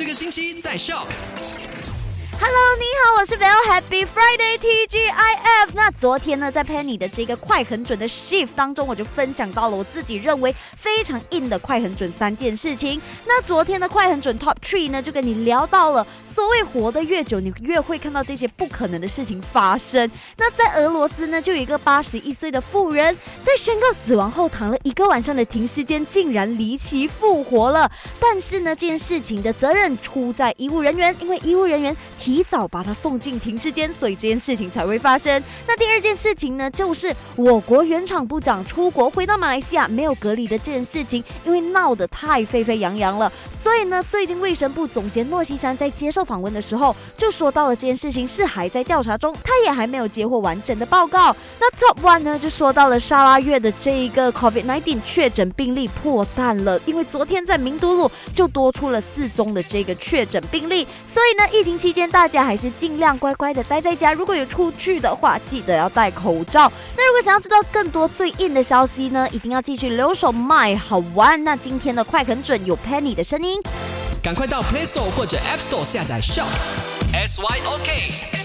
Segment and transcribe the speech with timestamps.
[0.00, 1.06] 这个星期在笑。
[2.42, 5.72] Hello，你好，我是 Bell，Happy Friday TGIF。
[5.74, 12.98] 那昨天呢，在 Penny 的这个快很准的 Shift 当中，我就分享到了我自己认为非常硬的快很准三件事情。
[13.26, 20.10] 那昨天的快很准 Top Three 呢，就跟你聊到了，所谓活得越久，你越会看到这些不可能的事情发生。
[20.38, 27.90] 那在俄罗斯呢，就有一个八十一岁的妇人，在宣告死亡后躺了一个晚上的停尸间，竟然离奇复活了。
[28.18, 31.94] 但是呢，这件事情的责任出在医务人员，因为医务人员。
[32.30, 35.42] 提早把他送进停尸间，所以这件事情才会发生。
[35.66, 51.34] 那第二件事情呢，就是我国原厂部长出国回到马来西亚没有隔离的这件事情，因为闹得太沸沸扬扬了，所以呢，最近卫生部总监诺西山在接受访问的时候就说到了这件事情是还在调查中，他也还没有接获完整的报告。
[51.58, 62.19] 那 Top One 呢就说到了沙拉月的这一个 COVID-19 确诊病例破蛋了，因为昨天在明都路就多出了四宗的这个确诊病例，所以呢，疫情期间大。
[62.20, 64.12] 大家还是尽量乖乖的待在家。
[64.12, 66.70] 如果有出去的话，记得要戴口罩。
[66.94, 71.42] 那如果想要知道更多最硬的消息呢，一定要继续留守 My 好玩。
[71.42, 73.58] 那今天的快很准有 Penny 的声音，
[74.22, 76.44] 赶快到 Play Store 或者 App Store 下载 Shop
[77.14, 78.39] S Y O K。